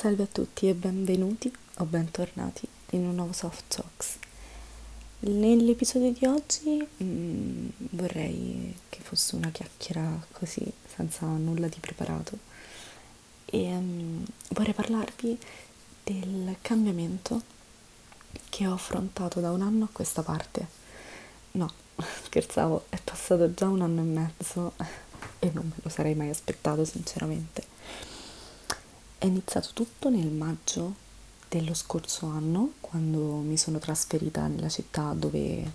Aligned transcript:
Salve 0.00 0.22
a 0.22 0.26
tutti 0.32 0.66
e 0.66 0.72
benvenuti 0.72 1.54
o 1.76 1.84
bentornati 1.84 2.66
in 2.92 3.04
un 3.04 3.16
nuovo 3.16 3.34
Soft 3.34 3.64
Talks. 3.68 4.16
Nell'episodio 5.18 6.10
di 6.10 6.24
oggi 6.24 6.78
mh, 6.78 7.04
mm, 7.04 7.68
vorrei 7.90 8.74
che 8.88 9.00
fosse 9.02 9.36
una 9.36 9.50
chiacchiera 9.50 10.18
così, 10.32 10.72
senza 10.86 11.26
nulla 11.26 11.68
di 11.68 11.76
preparato, 11.80 12.38
e 13.44 13.76
um, 13.76 14.24
vorrei 14.52 14.72
parlarvi 14.72 15.38
del 16.02 16.56
cambiamento 16.62 17.42
che 18.48 18.66
ho 18.66 18.72
affrontato 18.72 19.40
da 19.40 19.50
un 19.50 19.60
anno 19.60 19.84
a 19.84 19.88
questa 19.92 20.22
parte. 20.22 20.66
No, 21.50 21.70
scherzavo, 22.24 22.86
è 22.88 22.98
passato 23.04 23.52
già 23.52 23.68
un 23.68 23.82
anno 23.82 24.00
e 24.00 24.04
mezzo 24.04 24.72
e 25.40 25.50
non 25.52 25.66
me 25.66 25.74
lo 25.82 25.90
sarei 25.90 26.14
mai 26.14 26.30
aspettato 26.30 26.86
sinceramente. 26.86 27.79
È 29.20 29.26
iniziato 29.26 29.68
tutto 29.74 30.08
nel 30.08 30.30
maggio 30.30 30.94
dello 31.46 31.74
scorso 31.74 32.24
anno, 32.24 32.72
quando 32.80 33.20
mi 33.40 33.58
sono 33.58 33.78
trasferita 33.78 34.46
nella 34.46 34.70
città 34.70 35.12
dove 35.12 35.70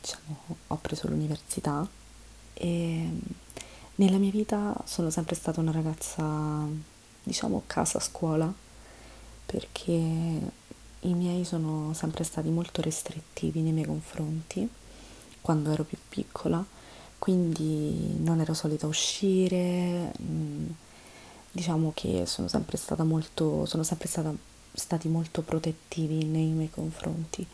diciamo, 0.00 0.56
ho 0.66 0.76
preso 0.78 1.06
l'università. 1.06 1.88
E 2.54 3.10
nella 3.94 4.16
mia 4.16 4.32
vita 4.32 4.74
sono 4.86 5.10
sempre 5.10 5.36
stata 5.36 5.60
una 5.60 5.70
ragazza, 5.70 6.66
diciamo, 7.22 7.62
casa-scuola, 7.68 8.52
perché 9.46 9.92
i 9.92 11.14
miei 11.14 11.44
sono 11.44 11.92
sempre 11.94 12.24
stati 12.24 12.48
molto 12.48 12.82
restrittivi 12.82 13.60
nei 13.60 13.70
miei 13.70 13.86
confronti 13.86 14.68
quando 15.40 15.70
ero 15.70 15.84
più 15.84 15.98
piccola. 16.08 16.64
Quindi 17.20 18.16
non 18.18 18.40
ero 18.40 18.52
solita 18.52 18.88
uscire, 18.88 20.12
mm, 20.20 20.70
diciamo 21.58 21.90
che 21.92 22.24
sono 22.24 22.46
sempre 22.46 22.76
stata 22.76 23.02
molto, 23.02 23.66
sono 23.66 23.82
sempre 23.82 24.06
stata, 24.06 24.32
stati 24.72 25.08
molto 25.08 25.42
protettivi 25.42 26.24
nei 26.24 26.50
miei 26.50 26.70
confronti, 26.70 27.44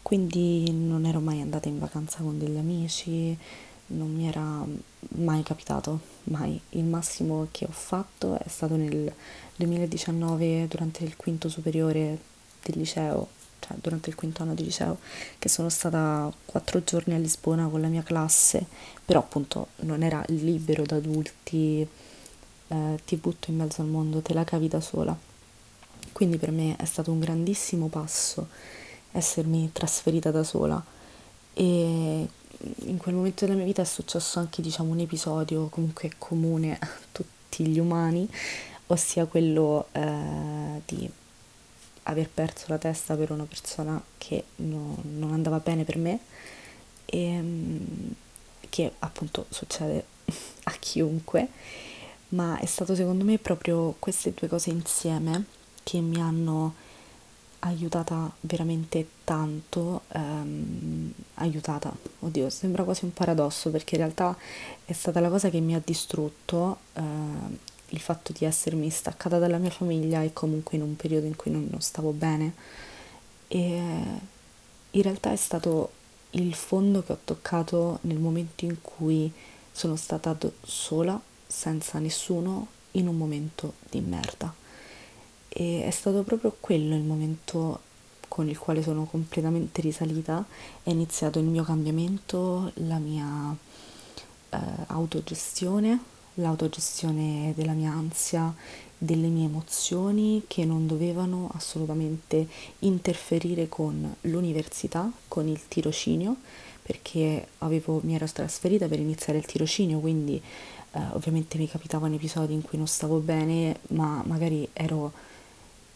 quindi 0.00 0.72
non 0.72 1.04
ero 1.04 1.20
mai 1.20 1.42
andata 1.42 1.68
in 1.68 1.78
vacanza 1.78 2.22
con 2.22 2.38
degli 2.38 2.56
amici, 2.56 3.36
non 3.88 4.10
mi 4.10 4.26
era 4.26 4.64
mai 5.16 5.42
capitato, 5.42 6.00
mai. 6.24 6.58
Il 6.70 6.84
massimo 6.84 7.48
che 7.50 7.66
ho 7.66 7.72
fatto 7.72 8.38
è 8.38 8.48
stato 8.48 8.76
nel 8.76 9.12
2019 9.56 10.66
durante 10.68 11.04
il 11.04 11.14
quinto 11.16 11.50
superiore 11.50 12.18
del 12.62 12.78
liceo 12.78 13.40
cioè 13.60 13.76
durante 13.80 14.08
il 14.08 14.16
quinto 14.16 14.42
anno 14.42 14.54
di 14.54 14.64
liceo, 14.64 14.98
che 15.38 15.48
sono 15.48 15.68
stata 15.68 16.32
quattro 16.46 16.82
giorni 16.82 17.14
a 17.14 17.18
Lisbona 17.18 17.68
con 17.68 17.80
la 17.80 17.86
mia 17.86 18.02
classe, 18.02 18.66
però 19.04 19.20
appunto 19.20 19.68
non 19.80 20.02
era 20.02 20.20
libero 20.28 20.84
da 20.84 20.96
adulti, 20.96 21.86
eh, 22.72 23.00
ti 23.04 23.16
butto 23.16 23.50
in 23.50 23.56
mezzo 23.56 23.82
al 23.82 23.88
mondo, 23.88 24.20
te 24.20 24.32
la 24.34 24.44
cavi 24.44 24.68
da 24.68 24.80
sola. 24.80 25.16
Quindi 26.12 26.38
per 26.38 26.50
me 26.50 26.76
è 26.76 26.84
stato 26.84 27.10
un 27.10 27.20
grandissimo 27.20 27.88
passo 27.88 28.48
essermi 29.12 29.70
trasferita 29.72 30.30
da 30.30 30.42
sola 30.42 30.82
e 31.52 32.28
in 32.84 32.96
quel 32.96 33.14
momento 33.14 33.44
della 33.44 33.56
mia 33.56 33.66
vita 33.66 33.82
è 33.82 33.84
successo 33.84 34.38
anche 34.38 34.62
diciamo 34.62 34.90
un 34.90 35.00
episodio 35.00 35.68
comunque 35.68 36.12
comune 36.16 36.78
a 36.78 36.88
tutti 37.10 37.66
gli 37.66 37.78
umani, 37.78 38.28
ossia 38.86 39.26
quello 39.26 39.88
eh, 39.92 40.80
di 40.86 41.10
aver 42.04 42.28
perso 42.28 42.66
la 42.68 42.78
testa 42.78 43.14
per 43.16 43.30
una 43.30 43.44
persona 43.44 44.02
che 44.18 44.44
no, 44.56 44.96
non 45.02 45.32
andava 45.32 45.58
bene 45.58 45.84
per 45.84 45.98
me 45.98 46.18
e 47.04 47.18
ehm, 47.18 48.14
che 48.68 48.92
appunto 49.00 49.46
succede 49.50 50.04
a 50.64 50.72
chiunque, 50.78 51.48
ma 52.32 52.58
è 52.58 52.66
stato 52.66 52.94
secondo 52.94 53.24
me 53.24 53.38
proprio 53.38 53.94
queste 53.98 54.32
due 54.34 54.48
cose 54.48 54.70
insieme 54.70 55.44
che 55.82 56.00
mi 56.00 56.20
hanno 56.20 56.74
aiutata 57.60 58.30
veramente 58.40 59.06
tanto, 59.24 60.02
ehm, 60.08 61.12
aiutata, 61.34 61.94
oddio, 62.20 62.50
sembra 62.50 62.82
quasi 62.82 63.04
un 63.04 63.12
paradosso 63.12 63.70
perché 63.70 63.94
in 63.94 64.00
realtà 64.02 64.36
è 64.84 64.92
stata 64.92 65.20
la 65.20 65.28
cosa 65.28 65.48
che 65.48 65.60
mi 65.60 65.74
ha 65.74 65.82
distrutto, 65.84 66.78
eh, 66.94 67.02
il 67.90 68.00
fatto 68.00 68.32
di 68.32 68.44
essermi 68.44 68.90
staccata 68.90 69.38
dalla 69.38 69.58
mia 69.58 69.70
famiglia 69.70 70.22
e 70.22 70.32
comunque 70.32 70.76
in 70.76 70.82
un 70.82 70.96
periodo 70.96 71.26
in 71.26 71.36
cui 71.36 71.50
non, 71.50 71.68
non 71.70 71.80
stavo 71.80 72.10
bene. 72.10 72.54
E 73.48 73.58
in 74.90 75.02
realtà 75.02 75.30
è 75.30 75.36
stato 75.36 75.92
il 76.30 76.54
fondo 76.54 77.02
che 77.02 77.12
ho 77.12 77.18
toccato 77.22 77.98
nel 78.02 78.18
momento 78.18 78.64
in 78.64 78.80
cui 78.80 79.30
sono 79.70 79.96
stata 79.96 80.36
sola, 80.62 81.20
senza 81.52 81.98
nessuno, 81.98 82.68
in 82.92 83.06
un 83.06 83.16
momento 83.16 83.74
di 83.90 84.00
merda. 84.00 84.52
E 85.48 85.84
è 85.84 85.90
stato 85.90 86.22
proprio 86.22 86.56
quello 86.58 86.94
il 86.94 87.02
momento 87.02 87.80
con 88.26 88.48
il 88.48 88.58
quale 88.58 88.82
sono 88.82 89.04
completamente 89.04 89.82
risalita, 89.82 90.44
è 90.82 90.88
iniziato 90.88 91.38
il 91.38 91.44
mio 91.44 91.62
cambiamento, 91.62 92.72
la 92.76 92.96
mia 92.96 93.54
eh, 94.48 94.58
autogestione, 94.86 96.00
l'autogestione 96.34 97.52
della 97.54 97.72
mia 97.72 97.92
ansia, 97.92 98.54
delle 98.96 99.28
mie 99.28 99.44
emozioni 99.44 100.44
che 100.46 100.64
non 100.64 100.86
dovevano 100.86 101.50
assolutamente 101.54 102.48
interferire 102.80 103.68
con 103.68 104.14
l'università, 104.22 105.10
con 105.28 105.46
il 105.46 105.68
tirocinio, 105.68 106.36
perché 106.82 107.48
avevo, 107.58 108.00
mi 108.04 108.14
ero 108.14 108.26
trasferita 108.26 108.88
per 108.88 108.98
iniziare 108.98 109.38
il 109.38 109.44
tirocinio, 109.44 109.98
quindi 109.98 110.40
eh, 110.92 111.00
ovviamente 111.12 111.58
mi 111.58 111.68
capitavano 111.68 112.14
episodi 112.14 112.52
in 112.52 112.62
cui 112.62 112.78
non 112.78 112.86
stavo 112.86 113.18
bene, 113.18 113.78
ma 113.88 114.22
magari 114.26 114.68
ero 114.72 115.12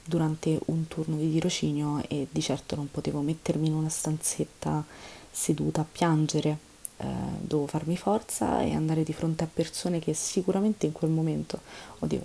durante 0.05 0.59
un 0.67 0.87
turno 0.89 1.17
di 1.17 1.31
tirocinio 1.31 2.03
e 2.09 2.29
di 2.31 2.41
certo 2.41 2.77
non 2.77 2.91
potevo 2.91 3.21
mettermi 3.21 3.67
in 3.67 3.75
una 3.75 3.89
stanzetta 3.89 4.85
seduta 5.31 5.83
a 5.83 5.87
piangere. 5.91 6.59
Eh, 6.99 7.05
dovevo 7.41 7.67
farmi 7.67 7.97
forza 7.97 8.63
e 8.63 8.75
andare 8.75 9.03
di 9.03 9.13
fronte 9.13 9.45
a 9.45 9.49
persone 9.53 9.99
che 9.99 10.15
sicuramente 10.15 10.87
in 10.87 10.93
quel 10.93 11.11
momento, 11.11 11.61
oddio, 11.99 12.25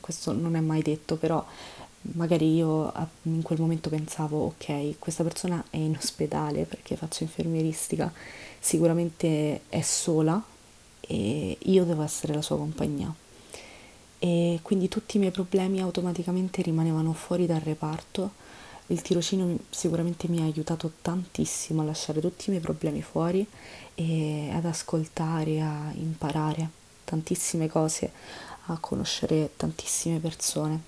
questo 0.00 0.32
non 0.32 0.56
è 0.56 0.60
mai 0.60 0.80
detto, 0.82 1.16
però 1.16 1.44
magari 2.12 2.54
io 2.54 2.90
in 3.22 3.42
quel 3.42 3.60
momento 3.60 3.90
pensavo, 3.90 4.46
ok, 4.46 4.98
questa 4.98 5.24
persona 5.24 5.62
è 5.68 5.76
in 5.76 5.94
ospedale 5.96 6.64
perché 6.64 6.96
faccio 6.96 7.24
infermieristica, 7.24 8.10
sicuramente 8.58 9.62
è 9.68 9.82
sola 9.82 10.42
e 11.08 11.58
io 11.58 11.84
devo 11.84 12.02
essere 12.02 12.34
la 12.34 12.42
sua 12.42 12.56
compagnia. 12.56 13.12
E 14.20 14.60
quindi 14.62 14.88
tutti 14.88 15.16
i 15.16 15.20
miei 15.20 15.32
problemi 15.32 15.80
automaticamente 15.80 16.62
rimanevano 16.62 17.12
fuori 17.12 17.46
dal 17.46 17.60
reparto 17.60 18.46
il 18.90 19.02
tirocinio 19.02 19.58
sicuramente 19.68 20.28
mi 20.28 20.40
ha 20.40 20.44
aiutato 20.44 20.92
tantissimo 21.02 21.82
a 21.82 21.84
lasciare 21.84 22.20
tutti 22.20 22.44
i 22.46 22.50
miei 22.50 22.62
problemi 22.62 23.02
fuori 23.02 23.46
e 23.94 24.50
ad 24.50 24.64
ascoltare, 24.64 25.60
a 25.60 25.92
imparare 25.94 26.70
tantissime 27.04 27.68
cose, 27.68 28.10
a 28.66 28.78
conoscere 28.78 29.50
tantissime 29.56 30.20
persone. 30.20 30.80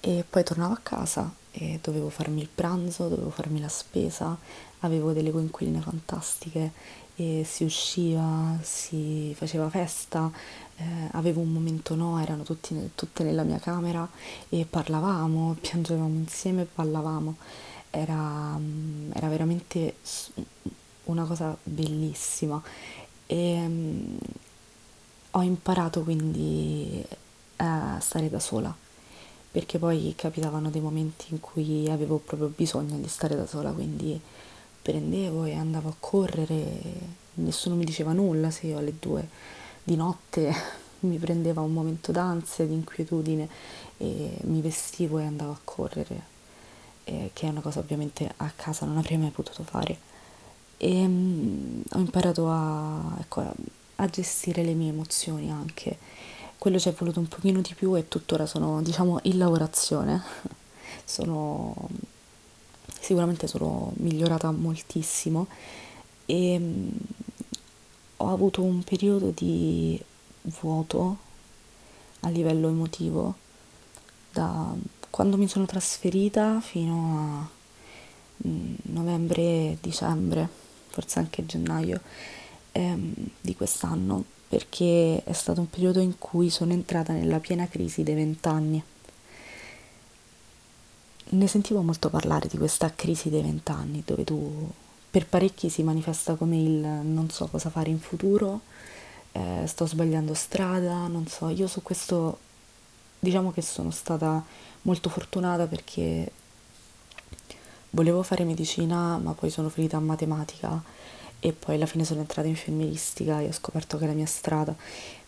E 0.00 0.24
poi 0.28 0.42
tornavo 0.42 0.72
a 0.72 0.80
casa 0.82 1.32
e 1.52 1.78
dovevo 1.82 2.08
farmi 2.08 2.40
il 2.40 2.48
pranzo, 2.52 3.08
dovevo 3.08 3.30
farmi 3.30 3.60
la 3.60 3.68
spesa, 3.68 4.36
avevo 4.80 5.12
delle 5.12 5.30
coinquiline 5.30 5.80
fantastiche 5.80 6.72
e 7.16 7.42
si 7.44 7.64
usciva, 7.64 8.58
si 8.62 9.34
faceva 9.36 9.68
festa, 9.68 10.30
eh, 10.76 10.84
avevo 11.12 11.40
un 11.40 11.52
momento 11.52 11.96
no, 11.96 12.20
erano 12.20 12.44
tutti, 12.44 12.90
tutte 12.94 13.24
nella 13.24 13.42
mia 13.42 13.58
camera 13.58 14.08
e 14.48 14.66
parlavamo, 14.68 15.56
piangevamo 15.60 16.14
insieme, 16.14 16.66
ballavamo. 16.72 17.36
Era, 17.90 18.56
mm, 18.56 19.10
era 19.14 19.28
veramente 19.28 19.96
una 21.04 21.24
cosa 21.24 21.56
bellissima 21.62 22.62
e 23.26 23.64
um, 23.66 24.18
ho 25.32 25.42
imparato 25.42 26.02
quindi 26.02 27.04
a 27.56 27.98
stare 28.00 28.30
da 28.30 28.38
sola 28.38 28.74
perché 29.50 29.78
poi 29.78 30.12
capitavano 30.16 30.70
dei 30.70 30.80
momenti 30.80 31.26
in 31.30 31.40
cui 31.40 31.88
avevo 31.90 32.18
proprio 32.18 32.52
bisogno 32.54 32.96
di 32.96 33.08
stare 33.08 33.34
da 33.34 33.46
sola, 33.46 33.72
quindi 33.72 34.20
prendevo 34.80 35.44
e 35.44 35.54
andavo 35.54 35.88
a 35.88 35.94
correre, 35.98 36.64
nessuno 37.34 37.74
mi 37.74 37.84
diceva 37.84 38.12
nulla 38.12 38.50
se 38.50 38.66
io 38.66 38.78
alle 38.78 38.94
due 38.98 39.28
di 39.82 39.96
notte 39.96 40.54
mi 41.00 41.16
prendeva 41.16 41.60
un 41.60 41.72
momento 41.72 42.12
d'ansia, 42.12 42.66
di 42.66 42.74
inquietudine 42.74 43.48
e 43.96 44.38
mi 44.42 44.60
vestivo 44.60 45.18
e 45.18 45.24
andavo 45.24 45.52
a 45.52 45.60
correre, 45.64 46.22
eh, 47.04 47.30
che 47.32 47.46
è 47.46 47.50
una 47.50 47.60
cosa 47.60 47.80
ovviamente 47.80 48.32
a 48.36 48.52
casa 48.54 48.86
non 48.86 48.96
avrei 48.96 49.18
mai 49.18 49.30
potuto 49.30 49.62
fare. 49.62 49.98
E 50.76 51.04
um, 51.04 51.82
ho 51.92 51.98
imparato 51.98 52.48
a, 52.48 53.16
ecco, 53.18 53.52
a 53.96 54.06
gestire 54.06 54.62
le 54.62 54.74
mie 54.74 54.90
emozioni 54.90 55.50
anche. 55.50 55.98
Quello 56.58 56.78
ci 56.78 56.88
è 56.88 56.92
voluto 56.92 57.20
un 57.20 57.28
pochino 57.28 57.60
di 57.60 57.74
più 57.74 57.96
e 57.96 58.08
tuttora 58.08 58.44
sono, 58.44 58.82
diciamo, 58.82 59.20
in 59.22 59.38
lavorazione. 59.38 60.22
sono 61.04 61.74
sicuramente 63.00 63.46
sono 63.46 63.92
migliorata 63.96 64.50
moltissimo 64.50 65.46
e 66.26 66.56
um, 66.56 66.90
ho 68.18 68.32
avuto 68.32 68.62
un 68.62 68.82
periodo 68.82 69.30
di 69.30 69.98
vuoto 70.60 71.16
a 72.20 72.28
livello 72.28 72.68
emotivo 72.68 73.36
da 74.30 74.74
quando 75.08 75.36
mi 75.36 75.48
sono 75.48 75.64
trasferita 75.64 76.60
fino 76.60 77.48
a 78.44 78.46
mm, 78.46 78.74
novembre, 78.82 79.78
dicembre, 79.80 80.48
forse 80.88 81.18
anche 81.18 81.46
gennaio 81.46 82.00
ehm, 82.72 83.14
di 83.40 83.56
quest'anno, 83.56 84.24
perché 84.48 85.22
è 85.24 85.32
stato 85.32 85.60
un 85.60 85.68
periodo 85.68 86.00
in 86.00 86.18
cui 86.18 86.48
sono 86.48 86.72
entrata 86.72 87.12
nella 87.12 87.38
piena 87.38 87.68
crisi 87.68 88.02
dei 88.02 88.14
vent'anni. 88.14 88.82
Ne 91.30 91.46
sentivo 91.46 91.82
molto 91.82 92.08
parlare 92.08 92.48
di 92.48 92.56
questa 92.56 92.92
crisi 92.94 93.28
dei 93.28 93.42
vent'anni, 93.42 94.02
dove 94.06 94.24
tu 94.24 94.70
per 95.10 95.26
parecchi 95.26 95.68
si 95.68 95.82
manifesta 95.82 96.34
come 96.34 96.56
il 96.56 96.78
non 96.78 97.28
so 97.30 97.46
cosa 97.46 97.68
fare 97.68 97.90
in 97.90 98.00
futuro, 98.00 98.62
eh, 99.32 99.64
sto 99.66 99.86
sbagliando 99.86 100.32
strada, 100.32 101.06
non 101.06 101.26
so, 101.26 101.50
io 101.50 101.66
su 101.66 101.82
questo 101.82 102.38
diciamo 103.18 103.52
che 103.52 103.62
sono 103.62 103.90
stata 103.90 104.42
molto 104.82 105.10
fortunata 105.10 105.66
perché 105.66 106.32
volevo 107.90 108.22
fare 108.22 108.44
medicina, 108.44 109.18
ma 109.18 109.32
poi 109.32 109.50
sono 109.50 109.68
finita 109.68 109.96
a 109.96 110.00
matematica 110.00 110.82
e 111.40 111.52
poi 111.52 111.76
alla 111.76 111.86
fine 111.86 112.04
sono 112.04 112.20
entrata 112.20 112.48
in 112.48 112.56
femministica 112.56 113.40
e 113.40 113.48
ho 113.48 113.52
scoperto 113.52 113.98
che 113.98 114.04
è 114.04 114.06
la 114.08 114.14
mia 114.14 114.26
strada, 114.26 114.74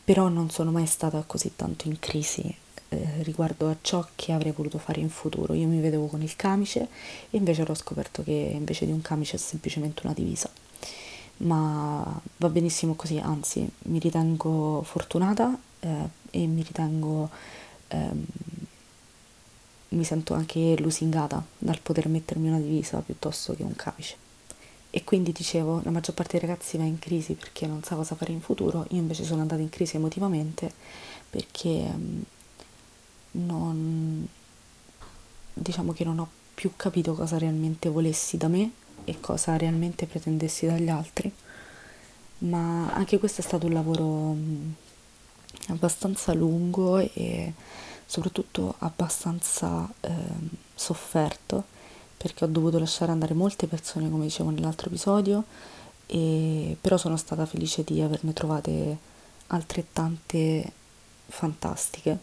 però 0.05 0.29
non 0.29 0.51
sono 0.51 0.71
mai 0.71 0.87
stata 0.87 1.23
così 1.27 1.53
tanto 1.55 1.87
in 1.87 1.99
crisi 1.99 2.55
eh, 2.89 3.23
riguardo 3.23 3.69
a 3.69 3.77
ciò 3.81 4.05
che 4.17 4.33
avrei 4.33 4.53
voluto 4.53 4.79
fare 4.79 5.01
in 5.01 5.11
futuro. 5.11 5.55
Io 5.55 5.69
mi 5.69 5.81
vedevo 5.81 6.07
con 6.07 6.23
il 6.23 6.35
camice 6.37 6.89
e 7.31 7.37
invece 7.37 7.63
ho 7.63 7.75
scoperto 7.75 8.23
che 8.23 8.33
invece 8.53 8.87
di 8.87 8.93
un 8.93 9.03
camice 9.03 9.37
è 9.37 9.39
semplicemente 9.39 10.03
una 10.05 10.15
divisa. 10.15 10.51
Ma 11.39 12.21
va 12.37 12.49
benissimo 12.49 12.95
così, 12.95 13.19
anzi 13.19 13.69
mi 13.85 13.99
ritengo 13.99 14.83
fortunata 14.83 15.59
eh, 15.81 16.09
e 16.31 16.47
mi 16.47 16.63
ritengo 16.63 17.31
ehm, 17.89 18.25
mi 19.91 20.05
sento 20.05 20.35
anche 20.35 20.77
lusingata 20.79 21.43
dal 21.59 21.81
poter 21.81 22.09
mettermi 22.09 22.49
una 22.49 22.59
divisa 22.59 22.99
piuttosto 22.99 23.55
che 23.55 23.63
un 23.63 23.75
camice. 23.75 24.30
E 24.93 25.05
quindi 25.05 25.31
dicevo, 25.31 25.81
la 25.85 25.91
maggior 25.91 26.15
parte 26.15 26.39
dei 26.39 26.49
ragazzi 26.49 26.77
va 26.77 26.83
in 26.83 26.99
crisi 26.99 27.35
perché 27.35 27.67
non 27.67 27.83
sa 27.85 27.95
cosa 27.95 28.17
fare 28.17 28.33
in 28.33 28.41
futuro, 28.41 28.87
io 28.91 28.99
invece 28.99 29.25
sono 29.25 29.41
andata 29.41 29.61
in 29.61 29.69
crisi 29.69 29.97
emotivamente 29.97 30.73
perché 31.31 31.69
ehm, 31.69 32.25
non, 33.33 34.27
diciamo 35.55 35.93
che 35.93 36.05
non 36.05 36.19
ho 36.19 36.29
più 36.55 36.73
capito 36.75 37.15
cosa 37.15 37.39
realmente 37.39 37.89
volessi 37.89 38.37
da 38.37 38.49
me 38.49 38.73
e 39.05 39.21
cosa 39.21 39.57
realmente 39.57 40.07
pretendessi 40.07 40.67
dagli 40.67 40.89
altri, 40.89 41.33
ma 42.39 42.93
anche 42.93 43.19
questo 43.19 43.43
è 43.43 43.45
stato 43.45 43.67
un 43.67 43.73
lavoro 43.73 44.33
mm, 44.33 44.71
abbastanza 45.69 46.33
lungo 46.35 46.99
e 46.99 47.53
soprattutto 48.05 48.75
abbastanza 48.79 49.89
eh, 50.01 50.11
sofferto 50.75 51.79
perché 52.23 52.45
ho 52.45 52.49
dovuto 52.49 52.79
lasciare 52.79 53.13
andare 53.13 53.33
molte 53.33 53.67
persone 53.67 54.11
come 54.11 54.25
dicevo 54.25 54.51
nell'altro 54.51 54.89
episodio 54.89 55.43
e 56.05 56.77
però 56.79 56.99
sono 56.99 57.17
stata 57.17 57.47
felice 57.47 57.83
di 57.83 58.03
averne 58.03 58.35
trovate 58.35 58.99
altrettante 59.47 60.71
fantastiche. 61.29 62.19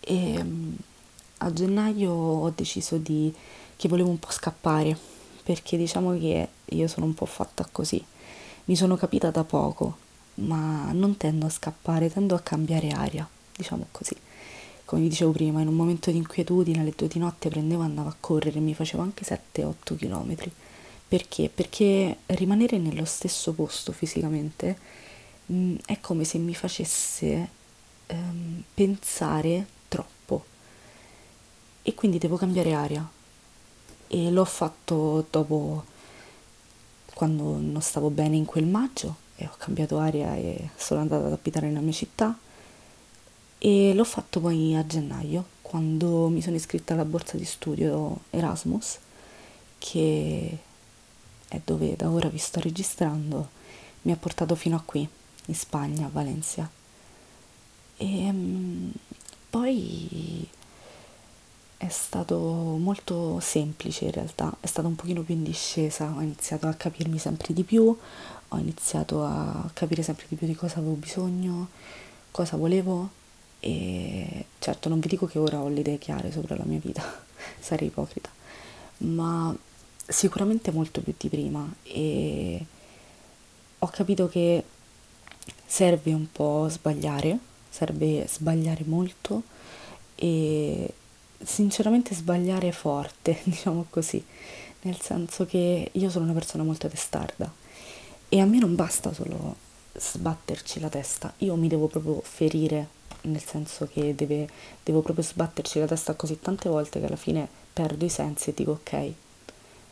E 0.00 0.42
mm, 0.42 0.72
a 1.38 1.52
gennaio 1.52 2.10
ho 2.10 2.50
deciso 2.56 2.96
di 2.96 3.30
che 3.76 3.86
volevo 3.86 4.08
un 4.08 4.18
po' 4.18 4.30
scappare 4.30 4.96
perché 5.42 5.76
diciamo 5.76 6.18
che 6.18 6.48
io 6.64 6.88
sono 6.88 7.04
un 7.04 7.12
po' 7.12 7.26
fatta 7.26 7.68
così. 7.70 8.02
Mi 8.64 8.76
sono 8.76 8.96
capita 8.96 9.30
da 9.30 9.44
poco 9.44 10.08
ma 10.36 10.90
non 10.92 11.18
tendo 11.18 11.44
a 11.44 11.50
scappare 11.50 12.10
tendo 12.10 12.34
a 12.34 12.40
cambiare 12.40 12.88
aria 12.92 13.28
diciamo 13.54 13.88
così 13.90 14.16
come 14.90 15.02
vi 15.02 15.08
dicevo 15.08 15.30
prima, 15.30 15.60
in 15.60 15.68
un 15.68 15.74
momento 15.74 16.10
di 16.10 16.16
inquietudine 16.16 16.80
alle 16.80 16.92
due 16.96 17.06
di 17.06 17.20
notte 17.20 17.48
prendevo 17.48 17.82
e 17.82 17.84
andavo 17.84 18.08
a 18.08 18.16
correre, 18.18 18.58
mi 18.58 18.74
facevo 18.74 19.00
anche 19.00 19.24
7-8 19.24 19.96
km. 19.96 20.50
Perché? 21.06 21.48
Perché 21.48 22.16
rimanere 22.26 22.76
nello 22.76 23.04
stesso 23.04 23.52
posto 23.52 23.92
fisicamente 23.92 24.76
mh, 25.46 25.54
mm, 25.54 25.76
è 25.86 26.00
come 26.00 26.24
se 26.24 26.38
mi 26.38 26.56
facesse 26.56 27.48
ehm, 28.06 28.64
pensare 28.74 29.64
troppo 29.86 30.44
e 31.82 31.94
quindi 31.94 32.18
devo 32.18 32.36
cambiare 32.36 32.74
aria. 32.74 33.08
E 34.08 34.30
l'ho 34.32 34.44
fatto 34.44 35.24
dopo 35.30 35.84
quando 37.14 37.58
non 37.58 37.80
stavo 37.80 38.10
bene 38.10 38.34
in 38.34 38.44
quel 38.44 38.66
maggio 38.66 39.18
e 39.36 39.44
ho 39.44 39.54
cambiato 39.56 39.98
aria 39.98 40.34
e 40.34 40.70
sono 40.74 41.00
andata 41.00 41.26
ad 41.26 41.32
abitare 41.32 41.68
nella 41.68 41.78
mia 41.78 41.92
città 41.92 42.36
e 43.62 43.92
l'ho 43.92 44.04
fatto 44.04 44.40
poi 44.40 44.74
a 44.74 44.86
gennaio, 44.86 45.44
quando 45.60 46.28
mi 46.28 46.40
sono 46.40 46.56
iscritta 46.56 46.94
alla 46.94 47.04
borsa 47.04 47.36
di 47.36 47.44
studio 47.44 48.20
Erasmus, 48.30 48.98
che 49.76 50.58
è 51.46 51.60
dove 51.62 51.94
da 51.94 52.08
ora 52.08 52.28
vi 52.28 52.38
sto 52.38 52.58
registrando, 52.60 53.50
mi 54.02 54.12
ha 54.12 54.16
portato 54.16 54.54
fino 54.54 54.76
a 54.76 54.82
qui, 54.82 55.06
in 55.44 55.54
Spagna, 55.54 56.06
a 56.06 56.10
Valencia. 56.10 56.70
E 57.98 58.06
um, 58.30 58.90
poi 59.50 60.48
è 61.76 61.88
stato 61.88 62.38
molto 62.38 63.40
semplice 63.40 64.06
in 64.06 64.12
realtà, 64.12 64.56
è 64.58 64.66
stato 64.66 64.88
un 64.88 64.96
pochino 64.96 65.20
più 65.20 65.34
in 65.34 65.42
discesa, 65.42 66.10
ho 66.16 66.22
iniziato 66.22 66.66
a 66.66 66.72
capirmi 66.72 67.18
sempre 67.18 67.52
di 67.52 67.64
più, 67.64 67.94
ho 68.48 68.56
iniziato 68.56 69.22
a 69.22 69.68
capire 69.74 70.02
sempre 70.02 70.24
di 70.30 70.36
più 70.36 70.46
di 70.46 70.54
cosa 70.54 70.78
avevo 70.78 70.94
bisogno, 70.94 71.68
cosa 72.30 72.56
volevo 72.56 73.18
e 73.60 74.46
certo 74.58 74.88
non 74.88 75.00
vi 75.00 75.08
dico 75.08 75.26
che 75.26 75.38
ora 75.38 75.60
ho 75.60 75.68
le 75.68 75.80
idee 75.80 75.98
chiare 75.98 76.32
sopra 76.32 76.56
la 76.56 76.64
mia 76.64 76.80
vita, 76.82 77.02
sarei 77.60 77.88
ipocrita, 77.88 78.30
ma 78.98 79.54
sicuramente 80.06 80.70
molto 80.72 81.00
più 81.00 81.14
di 81.16 81.28
prima. 81.28 81.70
E 81.82 82.64
ho 83.78 83.86
capito 83.88 84.28
che 84.28 84.64
serve 85.66 86.12
un 86.12 86.26
po' 86.30 86.66
sbagliare, 86.68 87.38
serve 87.68 88.26
sbagliare 88.26 88.84
molto 88.86 89.42
e 90.14 90.92
sinceramente 91.42 92.14
sbagliare 92.14 92.72
forte, 92.72 93.40
diciamo 93.44 93.86
così, 93.90 94.22
nel 94.82 95.00
senso 95.00 95.46
che 95.46 95.90
io 95.92 96.10
sono 96.10 96.24
una 96.24 96.34
persona 96.34 96.62
molto 96.62 96.88
testarda 96.88 97.52
e 98.28 98.40
a 98.40 98.44
me 98.46 98.58
non 98.58 98.74
basta 98.74 99.12
solo 99.12 99.56
sbatterci 99.92 100.80
la 100.80 100.88
testa, 100.88 101.32
io 101.38 101.56
mi 101.56 101.68
devo 101.68 101.86
proprio 101.86 102.20
ferire 102.22 102.98
nel 103.22 103.42
senso 103.42 103.88
che 103.92 104.14
deve, 104.14 104.48
devo 104.82 105.00
proprio 105.00 105.24
sbatterci 105.24 105.78
la 105.78 105.86
testa 105.86 106.14
così 106.14 106.40
tante 106.40 106.68
volte 106.68 107.00
che 107.00 107.06
alla 107.06 107.16
fine 107.16 107.48
perdo 107.72 108.04
i 108.04 108.08
sensi 108.08 108.50
e 108.50 108.54
dico 108.54 108.72
ok, 108.72 109.12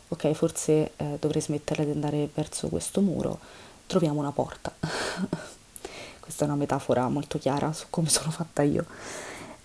ok, 0.09 0.31
forse 0.33 0.91
eh, 0.95 1.17
dovrei 1.19 1.41
smettere 1.41 1.85
di 1.85 1.91
andare 1.91 2.29
verso 2.33 2.67
questo 2.67 3.01
muro, 3.01 3.39
troviamo 3.87 4.19
una 4.19 4.31
porta. 4.31 4.73
Questa 6.19 6.45
è 6.45 6.47
una 6.47 6.57
metafora 6.57 7.07
molto 7.09 7.39
chiara 7.39 7.73
su 7.73 7.85
come 7.89 8.09
sono 8.09 8.31
fatta 8.31 8.61
io. 8.61 8.85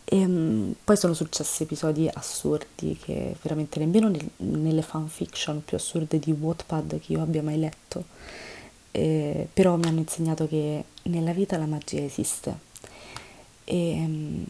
E, 0.05 0.25
um, 0.25 0.75
poi 0.85 0.97
sono 0.97 1.15
successi 1.15 1.63
episodi 1.63 2.09
assurdi 2.13 2.97
che 3.03 3.37
veramente 3.41 3.79
nemmeno 3.79 4.09
nel, 4.09 4.29
nelle 4.37 4.83
fanfiction 4.83 5.65
più 5.65 5.77
assurde 5.77 6.19
di 6.19 6.31
Wattpad 6.31 7.01
che 7.01 7.13
io 7.13 7.23
abbia 7.23 7.43
mai 7.43 7.59
letto, 7.59 8.05
eh, 8.91 9.49
però 9.53 9.77
mi 9.77 9.87
hanno 9.87 10.01
insegnato 10.01 10.47
che 10.47 10.85
nella 11.05 11.33
vita 11.33 11.57
la 11.57 11.67
magia 11.67 12.03
esiste 12.03 12.73
e 13.65 13.95
um, 14.05 14.45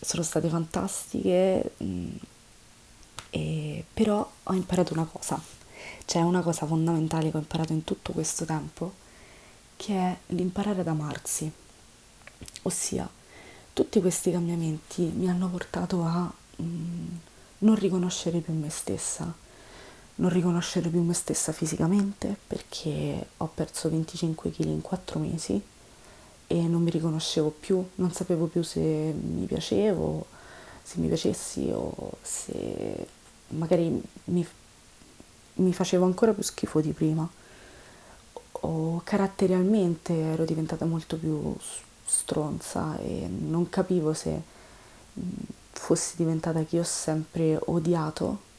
sono 0.00 0.22
state 0.22 0.48
fantastiche, 0.48 1.72
um, 1.78 2.16
e, 3.30 3.84
però 3.92 4.30
ho 4.42 4.52
imparato 4.54 4.92
una 4.92 5.04
cosa, 5.04 5.40
c'è 6.04 6.20
una 6.20 6.40
cosa 6.40 6.66
fondamentale 6.66 7.30
che 7.30 7.36
ho 7.36 7.40
imparato 7.40 7.72
in 7.72 7.84
tutto 7.84 8.12
questo 8.12 8.44
tempo, 8.44 8.94
che 9.76 9.94
è 9.94 10.16
l'imparare 10.28 10.80
ad 10.80 10.88
amarsi, 10.88 11.50
ossia 12.62 13.08
tutti 13.72 14.00
questi 14.00 14.30
cambiamenti 14.30 15.02
mi 15.02 15.28
hanno 15.28 15.48
portato 15.48 16.04
a 16.04 16.32
um, 16.56 17.18
non 17.58 17.74
riconoscere 17.74 18.38
più 18.38 18.52
me 18.54 18.70
stessa, 18.70 19.32
non 20.16 20.30
riconoscere 20.30 20.88
più 20.90 21.02
me 21.02 21.12
stessa 21.14 21.50
fisicamente 21.50 22.36
perché 22.46 23.28
ho 23.36 23.50
perso 23.52 23.90
25 23.90 24.52
kg 24.52 24.64
in 24.66 24.80
4 24.80 25.18
mesi 25.18 25.60
e 26.54 26.68
non 26.68 26.82
mi 26.82 26.90
riconoscevo 26.90 27.50
più, 27.50 27.84
non 27.96 28.12
sapevo 28.12 28.46
più 28.46 28.62
se 28.62 28.80
mi 28.80 29.44
piacevo, 29.44 30.24
se 30.80 31.00
mi 31.00 31.08
piacessi 31.08 31.68
o 31.72 32.12
se 32.22 33.08
magari 33.48 34.00
mi, 34.26 34.46
mi 35.54 35.72
facevo 35.72 36.04
ancora 36.04 36.32
più 36.32 36.44
schifo 36.44 36.80
di 36.80 36.92
prima. 36.92 37.28
O 38.66 39.00
caratterialmente 39.02 40.16
ero 40.16 40.44
diventata 40.44 40.84
molto 40.84 41.16
più 41.16 41.56
stronza 42.06 42.96
e 42.98 43.26
non 43.26 43.68
capivo 43.68 44.12
se 44.12 44.40
fossi 45.72 46.14
diventata 46.16 46.62
che 46.62 46.76
io 46.76 46.82
ho 46.82 46.84
sempre 46.84 47.58
odiato 47.66 48.52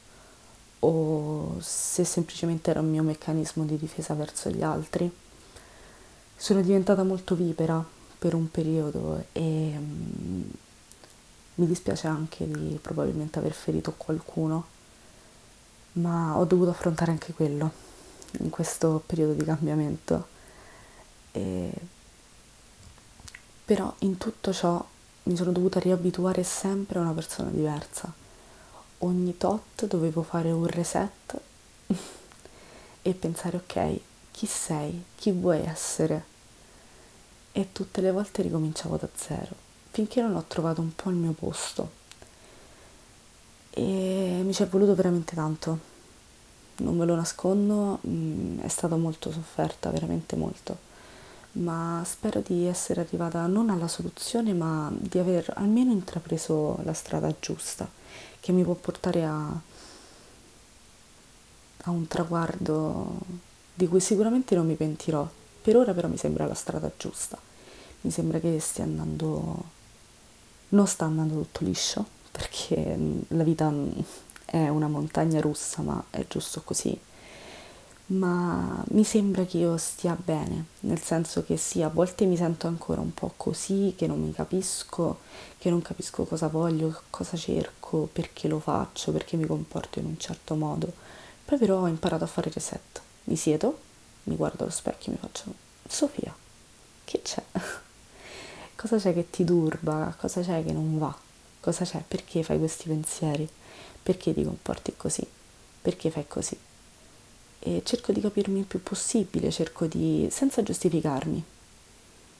o 0.80 1.56
se 1.60 2.04
semplicemente 2.04 2.70
era 2.70 2.80
un 2.80 2.90
mio 2.90 3.02
meccanismo 3.02 3.64
di 3.64 3.78
difesa 3.78 4.12
verso 4.12 4.50
gli 4.50 4.62
altri 4.62 5.10
sono 6.36 6.60
diventata 6.60 7.02
molto 7.02 7.34
vipera 7.34 7.84
per 8.18 8.34
un 8.34 8.50
periodo 8.50 9.24
e 9.32 9.74
mm, 9.76 10.42
mi 11.56 11.66
dispiace 11.66 12.06
anche 12.06 12.46
di 12.46 12.78
probabilmente 12.80 13.38
aver 13.38 13.52
ferito 13.52 13.94
qualcuno, 13.96 14.66
ma 15.92 16.36
ho 16.36 16.44
dovuto 16.44 16.70
affrontare 16.70 17.10
anche 17.10 17.32
quello 17.32 17.72
in 18.40 18.50
questo 18.50 19.02
periodo 19.06 19.32
di 19.32 19.44
cambiamento. 19.44 20.26
E 21.32 21.72
però 23.66 23.92
in 24.00 24.16
tutto 24.16 24.52
ciò 24.52 24.84
mi 25.24 25.36
sono 25.36 25.50
dovuta 25.50 25.80
riabituare 25.80 26.44
sempre 26.44 26.98
a 26.98 27.02
una 27.02 27.12
persona 27.12 27.50
diversa. 27.50 28.12
Ogni 28.98 29.36
tot 29.36 29.86
dovevo 29.86 30.22
fare 30.22 30.52
un 30.52 30.66
reset 30.66 31.40
e 33.02 33.12
pensare 33.12 33.56
ok, 33.56 34.00
chi 34.36 34.44
sei, 34.44 35.02
chi 35.16 35.30
vuoi 35.30 35.60
essere. 35.60 36.34
E 37.52 37.72
tutte 37.72 38.02
le 38.02 38.10
volte 38.12 38.42
ricominciavo 38.42 38.98
da 38.98 39.08
zero, 39.14 39.54
finché 39.90 40.20
non 40.20 40.36
ho 40.36 40.44
trovato 40.46 40.82
un 40.82 40.94
po' 40.94 41.08
il 41.08 41.16
mio 41.16 41.32
posto. 41.32 41.90
E 43.70 44.42
mi 44.44 44.52
ci 44.52 44.62
è 44.62 44.66
voluto 44.66 44.94
veramente 44.94 45.34
tanto, 45.34 45.78
non 46.76 46.98
ve 46.98 47.06
lo 47.06 47.14
nascondo, 47.14 47.98
mm, 48.06 48.60
è 48.60 48.68
stata 48.68 48.96
molto 48.96 49.32
sofferta, 49.32 49.90
veramente 49.90 50.36
molto 50.36 50.84
ma 51.58 52.02
spero 52.04 52.42
di 52.44 52.66
essere 52.66 53.00
arrivata 53.00 53.46
non 53.46 53.70
alla 53.70 53.88
soluzione, 53.88 54.52
ma 54.52 54.92
di 54.92 55.18
aver 55.18 55.50
almeno 55.56 55.90
intrapreso 55.90 56.78
la 56.82 56.92
strada 56.92 57.34
giusta, 57.40 57.88
che 58.40 58.52
mi 58.52 58.62
può 58.62 58.74
portare 58.74 59.24
a, 59.24 59.58
a 61.84 61.90
un 61.90 62.06
traguardo 62.06 63.44
di 63.76 63.86
cui 63.86 64.00
sicuramente 64.00 64.56
non 64.56 64.66
mi 64.66 64.74
pentirò. 64.74 65.28
Per 65.62 65.76
ora 65.76 65.92
però 65.92 66.08
mi 66.08 66.16
sembra 66.16 66.46
la 66.46 66.54
strada 66.54 66.90
giusta. 66.96 67.38
Mi 68.00 68.10
sembra 68.10 68.40
che 68.40 68.58
stia 68.58 68.82
andando... 68.82 69.62
non 70.70 70.86
sta 70.88 71.04
andando 71.04 71.34
tutto 71.34 71.64
liscio, 71.64 72.04
perché 72.32 72.98
la 73.28 73.44
vita 73.44 73.72
è 74.46 74.66
una 74.68 74.88
montagna 74.88 75.40
russa, 75.40 75.82
ma 75.82 76.02
è 76.10 76.24
giusto 76.26 76.62
così 76.62 76.98
ma 78.08 78.84
mi 78.90 79.02
sembra 79.02 79.44
che 79.44 79.58
io 79.58 79.76
stia 79.78 80.16
bene, 80.22 80.66
nel 80.80 81.00
senso 81.00 81.44
che 81.44 81.56
sì, 81.56 81.82
a 81.82 81.88
volte 81.88 82.24
mi 82.26 82.36
sento 82.36 82.68
ancora 82.68 83.00
un 83.00 83.12
po' 83.12 83.32
così, 83.36 83.94
che 83.96 84.06
non 84.06 84.20
mi 84.20 84.32
capisco, 84.32 85.20
che 85.58 85.70
non 85.70 85.82
capisco 85.82 86.24
cosa 86.24 86.46
voglio, 86.46 87.02
cosa 87.10 87.36
cerco, 87.36 88.08
perché 88.12 88.46
lo 88.46 88.60
faccio, 88.60 89.10
perché 89.10 89.36
mi 89.36 89.46
comporto 89.46 89.98
in 89.98 90.06
un 90.06 90.18
certo 90.18 90.54
modo. 90.54 90.92
Poi 91.44 91.58
però 91.58 91.80
ho 91.80 91.88
imparato 91.88 92.22
a 92.24 92.28
fare 92.28 92.50
reset. 92.52 93.00
Mi 93.26 93.36
siedo, 93.36 93.78
mi 94.24 94.34
guardo 94.34 94.64
allo 94.64 94.72
specchio 94.72 95.12
e 95.12 95.14
mi 95.14 95.20
faccio 95.20 95.54
Sofia, 95.88 96.34
che 97.04 97.22
c'è? 97.22 97.42
cosa 98.74 98.96
c'è 98.96 99.14
che 99.14 99.30
ti 99.30 99.44
turba? 99.44 100.12
Cosa 100.18 100.40
c'è 100.40 100.64
che 100.64 100.72
non 100.72 100.98
va? 100.98 101.16
Cosa 101.60 101.84
c'è? 101.84 102.02
Perché 102.06 102.42
fai 102.42 102.58
questi 102.58 102.88
pensieri? 102.88 103.48
Perché 104.02 104.34
ti 104.34 104.44
comporti 104.44 104.94
così? 104.96 105.26
Perché 105.82 106.10
fai 106.10 106.26
così? 106.26 106.58
e 107.66 107.82
cerco 107.84 108.12
di 108.12 108.20
capirmi 108.20 108.60
il 108.60 108.64
più 108.64 108.80
possibile, 108.80 109.50
cerco 109.50 109.86
di... 109.86 110.28
senza 110.30 110.62
giustificarmi, 110.62 111.42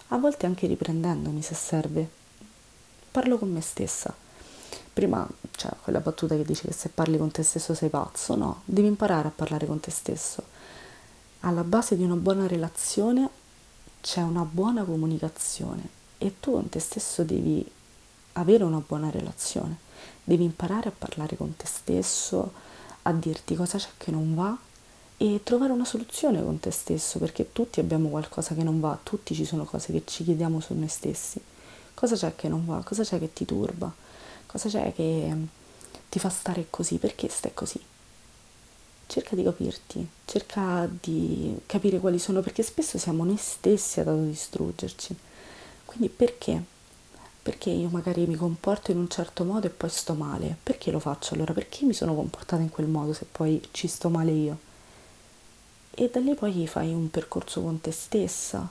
a 0.09 0.19
volte 0.19 0.47
anche 0.47 0.69
riprendendomi 0.69 1.43
se 1.43 1.55
serve. 1.55 2.09
Parlo 3.11 3.37
con 3.37 3.51
me 3.51 3.61
stessa. 3.61 4.15
Prima 4.93 5.27
c'è 5.51 5.69
cioè, 5.69 5.77
quella 5.83 5.99
battuta 5.99 6.37
che 6.37 6.45
dice 6.45 6.69
che 6.69 6.73
se 6.73 6.91
parli 6.91 7.19
con 7.19 7.33
te 7.33 7.43
stesso 7.43 7.75
sei 7.75 7.89
pazzo, 7.89 8.37
no, 8.37 8.63
devi 8.65 8.87
imparare 8.87 9.29
a 9.29 9.33
parlare 9.35 9.67
con 9.67 9.81
te 9.81 9.91
stesso. 9.91 10.45
Alla 11.41 11.65
base 11.65 11.97
di 11.97 12.03
una 12.03 12.17
buona 12.17 12.47
relazione 12.47 13.29
c'è 14.01 14.21
una 14.21 14.43
buona 14.43 14.85
comunicazione 14.85 15.89
e 16.19 16.41
tu 16.41 16.53
con 16.53 16.69
te 16.69 16.79
stesso 16.81 17.23
devi 17.23 17.65
avere 18.33 18.65
una 18.65 18.83
buona 18.85 19.11
relazione, 19.11 19.79
devi 20.25 20.45
imparare 20.45 20.89
a 20.89 20.93
parlare 20.97 21.37
con 21.37 21.57
te 21.57 21.67
stesso, 21.67 22.53
a 23.03 23.13
dirti 23.13 23.55
cosa 23.55 23.79
c'è 23.79 23.89
che 23.97 24.11
non 24.11 24.35
va 24.35 24.57
e 25.19 25.41
trovare 25.43 25.73
una 25.73 25.85
soluzione 25.85 26.43
con 26.43 26.59
te 26.61 26.71
stesso, 26.71 27.19
perché 27.19 27.53
tutti 27.53 27.81
abbiamo 27.81 28.09
qualcosa 28.09 28.55
che 28.55 28.63
non 28.63 28.81
va, 28.81 28.99
tutti 29.03 29.35
ci 29.35 29.45
sono 29.45 29.65
cose 29.65 29.93
che 29.93 30.03
ci 30.05 30.25
chiediamo 30.25 30.61
su 30.61 30.75
noi 30.75 30.89
stessi. 30.89 31.41
Cosa 31.95 32.17
c'è 32.17 32.35
che 32.37 32.49
non 32.49 32.67
va? 32.67 32.83
Cosa 32.85 33.03
c'è 33.03 33.19
che 33.19 33.33
ti 33.33 33.45
turba? 33.45 33.93
Cosa 34.45 34.69
c'è 34.69 34.93
che 34.95 35.35
ti 36.09 36.19
fa 36.19 36.29
stare 36.29 36.67
così? 36.69 36.99
Perché 36.99 37.29
stai 37.29 37.55
così? 37.55 37.81
Cerca 39.07 39.37
di 39.37 39.43
capirti, 39.43 40.07
cerca 40.25 40.89
di 40.89 41.57
capire 41.67 42.01
quali 42.01 42.19
sono, 42.19 42.41
perché 42.41 42.63
spesso 42.63 42.99
siamo 42.99 43.25
noi 43.25 43.37
stessi 43.37 44.01
ad 44.01 44.09
autodistruggerci. 44.09 45.17
Quindi 45.85 46.09
perché? 46.09 46.63
Perché 47.43 47.71
io 47.71 47.89
magari 47.89 48.27
mi 48.27 48.35
comporto 48.35 48.91
in 48.91 48.99
un 48.99 49.09
certo 49.09 49.45
modo 49.45 49.67
e 49.67 49.71
poi 49.71 49.91
sto 49.91 50.15
male? 50.15 50.57
Perché 50.63 50.91
lo 50.91 50.99
faccio 50.99 51.35
allora? 51.35 51.53
Perché 51.53 51.85
mi 51.85 51.95
sono 51.95 52.15
comportata 52.15 52.61
in 52.63 52.71
quel 52.71 52.89
modo 52.89 53.13
se 53.13 53.27
poi 53.31 53.63
ci 53.71 53.87
sto 53.87 54.09
male 54.09 54.31
io? 54.33 54.59
e 55.99 56.11
da 56.13 56.21
lì 56.21 56.35
poi 56.35 56.67
fai 56.67 56.93
un 56.93 57.09
percorso 57.09 57.63
con 57.63 57.81
te 57.81 57.91
stessa 57.91 58.69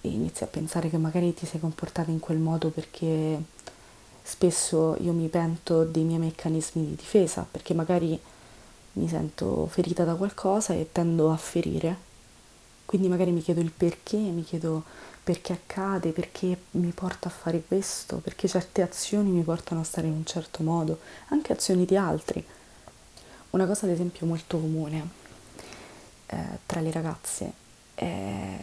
e 0.00 0.08
inizi 0.08 0.44
a 0.44 0.46
pensare 0.46 0.88
che 0.88 0.96
magari 0.96 1.34
ti 1.34 1.44
sei 1.44 1.60
comportata 1.60 2.10
in 2.10 2.20
quel 2.20 2.38
modo 2.38 2.70
perché 2.70 3.38
spesso 4.22 4.96
io 5.00 5.12
mi 5.12 5.28
pento 5.28 5.84
dei 5.84 6.04
miei 6.04 6.18
meccanismi 6.18 6.86
di 6.86 6.94
difesa, 6.94 7.46
perché 7.48 7.74
magari 7.74 8.18
mi 8.94 9.08
sento 9.08 9.66
ferita 9.66 10.04
da 10.04 10.14
qualcosa 10.14 10.74
e 10.74 10.88
tendo 10.92 11.30
a 11.30 11.36
ferire. 11.36 12.12
Quindi 12.84 13.08
magari 13.08 13.30
mi 13.30 13.42
chiedo 13.42 13.60
il 13.60 13.70
perché, 13.70 14.16
mi 14.16 14.44
chiedo 14.44 14.84
perché 15.22 15.52
accade, 15.54 16.10
perché 16.10 16.56
mi 16.72 16.90
porta 16.90 17.28
a 17.28 17.32
fare 17.32 17.62
questo, 17.66 18.18
perché 18.18 18.46
certe 18.46 18.82
azioni 18.82 19.30
mi 19.30 19.42
portano 19.42 19.80
a 19.80 19.84
stare 19.84 20.06
in 20.06 20.12
un 20.12 20.24
certo 20.24 20.62
modo, 20.62 21.00
anche 21.28 21.52
azioni 21.52 21.86
di 21.86 21.96
altri. 21.96 22.44
Una 23.50 23.66
cosa 23.66 23.86
ad 23.86 23.92
esempio 23.92 24.26
molto 24.26 24.58
comune 24.58 25.08
eh, 26.26 26.58
tra 26.66 26.80
le 26.80 26.90
ragazze 26.90 27.52
è 27.94 28.58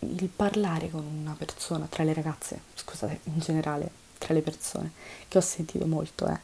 il 0.00 0.28
parlare 0.28 0.90
con 0.90 1.04
una 1.04 1.34
persona, 1.36 1.86
tra 1.86 2.04
le 2.04 2.12
ragazze, 2.12 2.60
scusate, 2.74 3.20
in 3.24 3.38
generale, 3.38 3.90
tra 4.18 4.34
le 4.34 4.42
persone, 4.42 4.92
che 5.26 5.38
ho 5.38 5.42
sentito 5.42 5.86
molto 5.86 6.26
è 6.26 6.38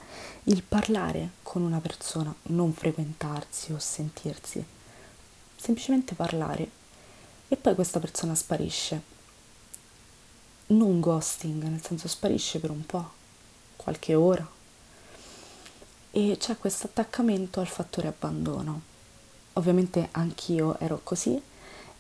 il 0.44 0.62
parlare 0.62 1.30
con 1.54 1.62
una 1.62 1.78
persona, 1.78 2.34
non 2.48 2.72
frequentarsi 2.72 3.72
o 3.72 3.78
sentirsi, 3.78 4.64
semplicemente 5.54 6.16
parlare 6.16 6.68
e 7.46 7.54
poi 7.54 7.76
questa 7.76 8.00
persona 8.00 8.34
sparisce. 8.34 9.00
Non 10.66 10.98
ghosting, 10.98 11.62
nel 11.62 11.80
senso 11.80 12.08
sparisce 12.08 12.58
per 12.58 12.70
un 12.70 12.84
po', 12.84 13.08
qualche 13.76 14.16
ora. 14.16 14.44
E 16.10 16.36
c'è 16.40 16.58
questo 16.58 16.86
attaccamento 16.86 17.60
al 17.60 17.68
fattore 17.68 18.08
abbandono 18.08 18.80
Ovviamente 19.52 20.08
anch'io 20.10 20.76
ero 20.80 21.02
così 21.04 21.40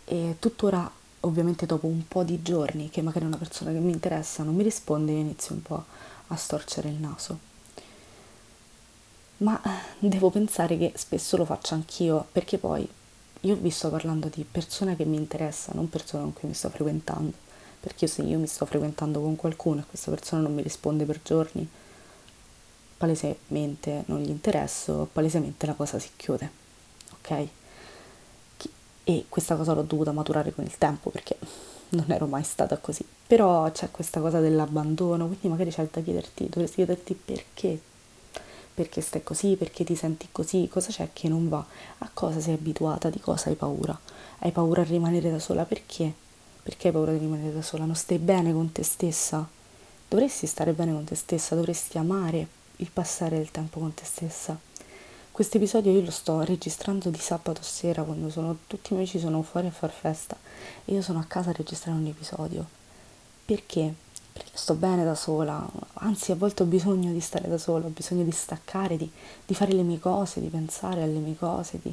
e 0.04 0.34
tuttora, 0.40 0.90
ovviamente 1.20 1.64
dopo 1.64 1.86
un 1.86 2.08
po' 2.08 2.24
di 2.24 2.42
giorni 2.42 2.90
che 2.90 3.02
magari 3.02 3.24
una 3.24 3.36
persona 3.36 3.70
che 3.70 3.78
mi 3.78 3.92
interessa 3.92 4.42
non 4.42 4.56
mi 4.56 4.64
risponde, 4.64 5.12
io 5.12 5.18
inizio 5.18 5.54
un 5.54 5.62
po' 5.62 5.84
a 6.26 6.34
storcere 6.34 6.88
il 6.88 6.96
naso. 6.96 7.53
Ma 9.38 9.60
eh, 9.62 10.08
devo 10.08 10.30
pensare 10.30 10.78
che 10.78 10.92
spesso 10.96 11.36
lo 11.36 11.44
faccio 11.44 11.74
anch'io, 11.74 12.26
perché 12.32 12.58
poi 12.58 12.88
io 13.40 13.54
vi 13.56 13.70
sto 13.70 13.90
parlando 13.90 14.28
di 14.28 14.44
persone 14.50 14.96
che 14.96 15.04
mi 15.04 15.16
interessano, 15.16 15.80
non 15.80 15.90
persone 15.90 16.22
con 16.22 16.32
cui 16.32 16.48
mi 16.48 16.54
sto 16.54 16.70
frequentando. 16.70 17.32
Perché 17.80 18.06
se 18.06 18.22
io 18.22 18.38
mi 18.38 18.46
sto 18.46 18.64
frequentando 18.64 19.20
con 19.20 19.36
qualcuno 19.36 19.80
e 19.80 19.84
questa 19.86 20.10
persona 20.10 20.42
non 20.42 20.54
mi 20.54 20.62
risponde 20.62 21.04
per 21.04 21.20
giorni, 21.22 21.68
palesemente 22.96 24.04
non 24.06 24.20
gli 24.20 24.30
interesso, 24.30 25.08
palesemente 25.12 25.66
la 25.66 25.74
cosa 25.74 25.98
si 25.98 26.10
chiude 26.16 26.62
ok? 27.24 27.48
E 29.06 29.26
questa 29.28 29.56
cosa 29.56 29.74
l'ho 29.74 29.82
dovuta 29.82 30.12
maturare 30.12 30.52
con 30.52 30.64
il 30.64 30.78
tempo 30.78 31.10
perché 31.10 31.36
non 31.90 32.10
ero 32.10 32.26
mai 32.26 32.42
stata 32.42 32.78
così. 32.78 33.04
Però 33.26 33.70
c'è 33.70 33.90
questa 33.90 34.20
cosa 34.20 34.40
dell'abbandono, 34.40 35.26
quindi 35.26 35.48
magari 35.48 35.70
c'è 35.70 35.86
da 35.90 36.00
chiederti, 36.00 36.48
dovresti 36.48 36.76
chiederti 36.76 37.14
perché. 37.14 37.80
Perché 38.74 39.00
stai 39.00 39.22
così, 39.22 39.56
perché 39.56 39.84
ti 39.84 39.94
senti 39.94 40.28
così, 40.32 40.68
cosa 40.68 40.90
c'è 40.90 41.10
che 41.12 41.28
non 41.28 41.48
va, 41.48 41.64
a 41.98 42.10
cosa 42.12 42.40
sei 42.40 42.54
abituata, 42.54 43.08
di 43.08 43.20
cosa 43.20 43.48
hai 43.48 43.54
paura. 43.54 43.98
Hai 44.40 44.50
paura 44.50 44.82
a 44.82 44.84
rimanere 44.84 45.30
da 45.30 45.38
sola 45.38 45.64
perché? 45.64 46.12
Perché 46.62 46.88
hai 46.88 46.92
paura 46.92 47.12
di 47.12 47.18
rimanere 47.18 47.52
da 47.52 47.62
sola? 47.62 47.84
Non 47.84 47.94
stai 47.94 48.18
bene 48.18 48.52
con 48.52 48.72
te 48.72 48.82
stessa? 48.82 49.48
Dovresti 50.08 50.46
stare 50.46 50.72
bene 50.72 50.92
con 50.92 51.04
te 51.04 51.14
stessa, 51.14 51.54
dovresti 51.54 51.98
amare 51.98 52.46
il 52.76 52.90
passare 52.92 53.36
del 53.36 53.50
tempo 53.50 53.78
con 53.78 53.94
te 53.94 54.04
stessa 54.04 54.58
questo 55.34 55.56
episodio 55.56 55.90
io 55.90 56.00
lo 56.00 56.12
sto 56.12 56.42
registrando 56.42 57.10
di 57.10 57.18
sabato 57.18 57.60
sera 57.60 58.04
quando 58.04 58.30
sono, 58.30 58.56
tutti 58.68 58.92
i 58.92 58.94
miei 58.94 59.08
amici 59.08 59.18
sono 59.18 59.42
fuori 59.42 59.66
a 59.66 59.72
far 59.72 59.90
festa 59.90 60.38
e 60.84 60.94
io 60.94 61.02
sono 61.02 61.18
a 61.18 61.24
casa 61.24 61.50
a 61.50 61.54
registrare 61.54 61.98
un 61.98 62.06
episodio. 62.06 62.64
Perché? 63.44 63.94
Sto 64.56 64.74
bene 64.74 65.02
da 65.02 65.16
sola, 65.16 65.68
anzi 65.94 66.30
a 66.30 66.36
volte 66.36 66.62
ho 66.62 66.66
bisogno 66.66 67.10
di 67.10 67.18
stare 67.18 67.48
da 67.48 67.58
sola, 67.58 67.86
ho 67.86 67.88
bisogno 67.88 68.22
di 68.22 68.30
staccare, 68.30 68.96
di, 68.96 69.10
di 69.44 69.52
fare 69.52 69.72
le 69.72 69.82
mie 69.82 69.98
cose, 69.98 70.40
di 70.40 70.46
pensare 70.46 71.02
alle 71.02 71.18
mie 71.18 71.36
cose, 71.36 71.80
di, 71.82 71.92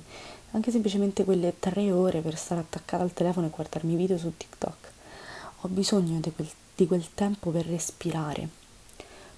anche 0.51 0.69
semplicemente 0.69 1.23
quelle 1.23 1.55
tre 1.57 1.91
ore 1.91 2.21
per 2.21 2.37
stare 2.37 2.61
attaccata 2.61 3.01
al 3.01 3.13
telefono 3.13 3.47
e 3.47 3.49
guardarmi 3.49 3.95
video 3.95 4.15
su 4.19 4.31
TikTok. 4.37 4.91
Ho 5.61 5.67
bisogno 5.69 6.19
di, 6.19 6.31
quel, 6.31 6.47
di 6.75 6.85
quel 6.85 7.07
tempo 7.15 7.49
per 7.49 7.65
respirare. 7.65 8.47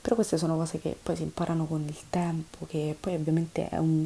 Però 0.01 0.15
queste 0.15 0.37
sono 0.37 0.57
cose 0.57 0.81
che 0.81 0.93
poi 1.01 1.15
si 1.15 1.23
imparano 1.23 1.65
con 1.65 1.81
il 1.81 1.99
tempo, 2.09 2.65
che 2.65 2.93
poi 2.99 3.15
ovviamente 3.15 3.69
è 3.69 3.77
un, 3.77 4.05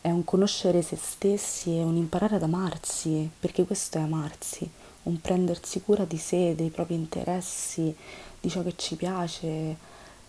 è 0.00 0.10
un 0.10 0.22
conoscere 0.22 0.82
se 0.82 0.94
stessi, 0.94 1.74
è 1.74 1.82
un 1.82 1.96
imparare 1.96 2.36
ad 2.36 2.44
amarsi, 2.44 3.28
perché 3.40 3.66
questo 3.66 3.98
è 3.98 4.02
amarsi, 4.02 4.70
un 5.02 5.20
prendersi 5.20 5.80
cura 5.82 6.04
di 6.04 6.16
sé, 6.16 6.54
dei 6.54 6.70
propri 6.70 6.94
interessi, 6.94 7.94
di 8.46 8.52
ciò 8.52 8.62
che 8.62 8.74
ci 8.76 8.94
piace, 8.94 9.76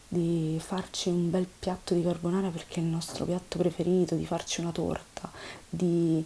di 0.07 0.59
farci 0.59 1.09
un 1.09 1.29
bel 1.29 1.45
piatto 1.59 1.93
di 1.93 2.01
carbonara 2.01 2.49
perché 2.49 2.79
è 2.79 2.83
il 2.83 2.89
nostro 2.89 3.25
piatto 3.25 3.59
preferito, 3.59 4.15
di 4.15 4.25
farci 4.25 4.59
una 4.59 4.71
torta, 4.71 5.29
di, 5.69 6.25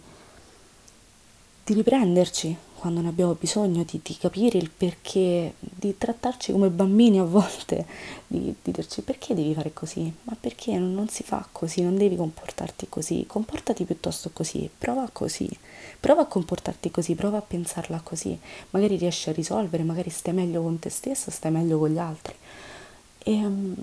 di 1.72 1.78
riprenderci 1.78 2.56
quando 2.74 3.00
ne 3.00 3.08
abbiamo 3.08 3.36
bisogno, 3.38 3.84
di, 3.84 4.00
di, 4.02 4.16
capire 4.16 4.58
il 4.58 4.68
perché, 4.68 5.54
di 5.60 5.96
trattarci 5.96 6.50
come 6.50 6.68
bambini 6.68 7.20
a 7.20 7.24
volte, 7.24 7.86
di, 8.26 8.52
di 8.60 8.72
dirci 8.72 9.02
perché 9.02 9.34
devi 9.34 9.54
fare 9.54 9.72
così, 9.72 10.12
ma 10.24 10.36
perché 10.38 10.76
non, 10.76 11.08
si 11.08 11.22
fa 11.22 11.46
così, 11.52 11.82
non 11.82 11.96
devi 11.96 12.16
comportarti 12.16 12.88
così, 12.88 13.24
comportati 13.28 13.84
piuttosto 13.84 14.30
così, 14.32 14.68
prova 14.76 15.08
così, 15.12 15.48
prova 16.00 16.22
a 16.22 16.26
comportarti 16.26 16.90
così, 16.90 17.14
prova 17.14 17.38
a 17.38 17.42
pensarla 17.42 18.00
così, 18.02 18.36
magari 18.70 18.96
riesci 18.96 19.28
a 19.28 19.32
risolvere, 19.32 19.84
magari 19.84 20.10
stai 20.10 20.34
meglio 20.34 20.60
con 20.62 20.80
te 20.80 20.90
stesso, 20.90 21.30
stai 21.30 21.52
meglio 21.52 21.78
con 21.78 21.88
gli 21.90 21.98
altri. 21.98 22.34
E 23.18 23.32
um, 23.32 23.74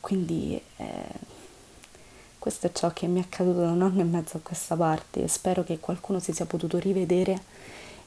quindi... 0.00 0.58
Eh, 0.76 1.34
questo 2.46 2.68
è 2.68 2.72
ciò 2.72 2.92
che 2.92 3.08
mi 3.08 3.18
è 3.18 3.24
accaduto 3.24 3.58
da 3.58 3.72
un 3.72 3.82
anno 3.82 4.00
e 4.00 4.04
mezzo 4.04 4.36
a 4.36 4.40
questa 4.40 4.76
parte. 4.76 5.26
Spero 5.26 5.64
che 5.64 5.80
qualcuno 5.80 6.20
si 6.20 6.32
sia 6.32 6.46
potuto 6.46 6.78
rivedere 6.78 7.42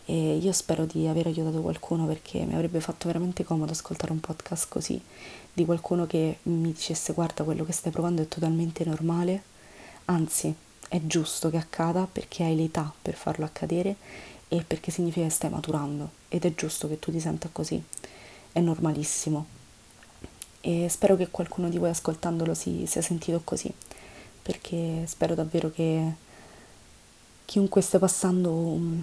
e 0.06 0.38
io 0.38 0.54
spero 0.54 0.86
di 0.86 1.08
aver 1.08 1.26
aiutato 1.26 1.60
qualcuno 1.60 2.06
perché 2.06 2.46
mi 2.46 2.54
avrebbe 2.54 2.80
fatto 2.80 3.08
veramente 3.08 3.44
comodo 3.44 3.74
ascoltare 3.74 4.14
un 4.14 4.22
podcast 4.22 4.70
così, 4.70 5.02
di 5.54 5.66
qualcuno 5.66 6.08
che 6.08 6.38
mi 6.44 6.72
dicesse 6.72 7.12
guarda 7.12 7.44
quello 7.44 7.66
che 7.66 7.74
stai 7.74 7.92
provando 7.92 8.22
è 8.22 8.30
totalmente 8.30 8.86
normale, 8.86 9.44
anzi 10.06 10.56
è 10.88 11.02
giusto 11.06 11.50
che 11.50 11.58
accada 11.58 12.08
perché 12.10 12.46
hai 12.46 12.56
l'età 12.56 12.94
per 13.02 13.16
farlo 13.16 13.44
accadere 13.44 13.98
e 14.48 14.64
perché 14.66 14.90
significa 14.90 15.26
che 15.26 15.34
stai 15.34 15.50
maturando 15.50 16.12
ed 16.30 16.46
è 16.46 16.56
giusto 16.56 16.88
che 16.88 16.98
tu 16.98 17.12
ti 17.12 17.20
senta 17.20 17.50
così, 17.52 17.84
è 18.54 18.62
normalissimo. 18.62 19.58
E 20.62 20.88
spero 20.90 21.18
che 21.18 21.28
qualcuno 21.30 21.68
di 21.68 21.78
voi 21.78 21.90
ascoltandolo 21.90 22.54
si 22.54 22.86
sia 22.86 23.02
sentito 23.02 23.42
così 23.44 23.74
perché 24.50 25.04
spero 25.06 25.36
davvero 25.36 25.70
che 25.70 26.12
chiunque 27.46 27.82
stia 27.82 28.00
passando 28.00 28.52
un, 28.52 29.00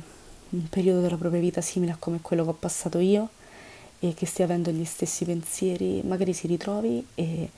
un 0.49 0.69
periodo 0.69 1.01
della 1.01 1.17
propria 1.17 1.41
vita 1.41 1.61
simile 1.61 1.93
a 1.93 1.97
come 1.97 2.19
quello 2.21 2.43
che 2.43 2.51
ho 2.51 2.55
passato 2.55 2.99
io 2.99 3.29
e 4.01 4.13
che 4.13 4.27
stia 4.27 4.45
avendo 4.45 4.73
gli 4.73 4.85
stessi 4.85 5.25
pensieri, 5.25 6.03
magari 6.03 6.33
si 6.33 6.49
ritrovi 6.49 7.07
e 7.15 7.49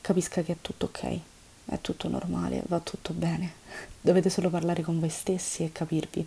capisca 0.00 0.40
che 0.40 0.52
è 0.52 0.56
tutto 0.62 0.86
ok, 0.86 1.18
è 1.66 1.78
tutto 1.82 2.08
normale, 2.08 2.62
va 2.68 2.80
tutto 2.80 3.12
bene. 3.12 3.52
Dovete 4.00 4.30
solo 4.30 4.48
parlare 4.48 4.82
con 4.82 4.98
voi 4.98 5.10
stessi 5.10 5.62
e 5.62 5.72
capirvi, 5.72 6.26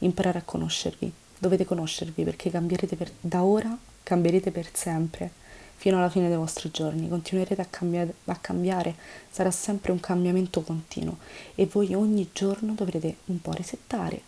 imparare 0.00 0.40
a 0.40 0.42
conoscervi. 0.42 1.10
Dovete 1.38 1.64
conoscervi 1.64 2.24
perché 2.24 2.50
cambierete 2.50 2.94
per, 2.94 3.10
da 3.22 3.42
ora, 3.42 3.74
cambierete 4.02 4.50
per 4.50 4.68
sempre 4.74 5.44
fino 5.76 5.98
alla 5.98 6.08
fine 6.08 6.28
dei 6.28 6.36
vostri 6.36 6.70
giorni, 6.70 7.08
continuerete 7.08 7.60
a 7.60 7.66
cambiare, 7.68 8.14
a 8.24 8.36
cambiare, 8.36 8.94
sarà 9.30 9.50
sempre 9.50 9.92
un 9.92 10.00
cambiamento 10.00 10.62
continuo 10.62 11.18
e 11.54 11.66
voi 11.66 11.94
ogni 11.94 12.30
giorno 12.32 12.72
dovrete 12.72 13.16
un 13.26 13.40
po' 13.40 13.52
resettare 13.52 14.20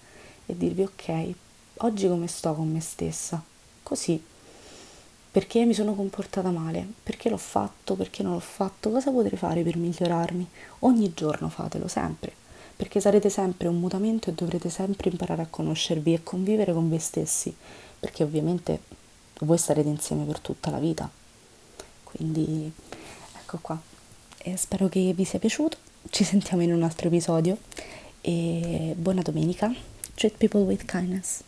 e 0.46 0.56
dirvi 0.56 0.82
ok, 0.82 1.34
oggi 1.78 2.06
come 2.06 2.26
sto 2.26 2.54
con 2.54 2.70
me 2.70 2.80
stessa? 2.80 3.42
Così. 3.82 4.22
Perché 5.30 5.64
mi 5.64 5.74
sono 5.74 5.94
comportata 5.94 6.50
male? 6.50 6.86
Perché 7.02 7.28
l'ho 7.28 7.36
fatto? 7.36 7.94
Perché 7.94 8.22
non 8.22 8.32
l'ho 8.32 8.40
fatto? 8.40 8.90
Cosa 8.90 9.10
potrei 9.10 9.38
fare 9.38 9.62
per 9.62 9.76
migliorarmi? 9.76 10.48
Ogni 10.80 11.12
giorno 11.14 11.48
fatelo, 11.48 11.86
sempre, 11.86 12.32
perché 12.76 13.00
sarete 13.00 13.28
sempre 13.28 13.68
un 13.68 13.78
mutamento 13.78 14.30
e 14.30 14.32
dovrete 14.32 14.70
sempre 14.70 15.10
imparare 15.10 15.42
a 15.42 15.46
conoscervi 15.48 16.14
e 16.14 16.22
convivere 16.22 16.72
con 16.72 16.88
voi 16.88 16.98
stessi, 16.98 17.54
perché 18.00 18.22
ovviamente 18.22 18.80
voi 19.40 19.58
starete 19.58 19.88
insieme 19.88 20.24
per 20.24 20.40
tutta 20.40 20.70
la 20.70 20.78
vita. 20.78 21.08
Quindi 22.10 22.72
ecco 23.36 23.58
qua. 23.60 23.78
E 24.38 24.56
spero 24.56 24.88
che 24.88 25.12
vi 25.14 25.24
sia 25.24 25.38
piaciuto. 25.38 25.76
Ci 26.08 26.24
sentiamo 26.24 26.62
in 26.62 26.72
un 26.72 26.82
altro 26.82 27.08
episodio 27.08 27.58
e 28.22 28.94
buona 28.96 29.20
domenica. 29.20 29.70
Treat 30.14 30.36
people 30.38 30.62
with 30.62 30.84
kindness. 30.86 31.42